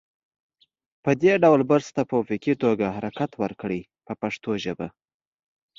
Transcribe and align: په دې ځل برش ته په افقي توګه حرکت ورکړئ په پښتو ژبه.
په 1.03 1.11
دې 1.21 1.33
ځل 1.43 1.61
برش 1.71 1.87
ته 1.95 2.01
په 2.09 2.15
افقي 2.23 2.53
توګه 2.63 2.93
حرکت 2.95 3.31
ورکړئ 3.41 3.81
په 4.05 4.13
پښتو 4.21 4.51
ژبه. 4.63 4.87